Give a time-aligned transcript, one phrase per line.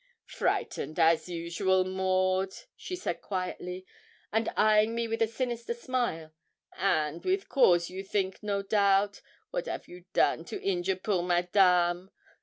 [0.25, 3.85] 'Frightened as usual, Maud,' she said quietly,
[4.33, 6.33] and eyeing me with a sinister smile,
[6.75, 9.21] 'and with cause you think, no doubt.
[9.51, 12.09] Wat 'av you done to injure poor Madame?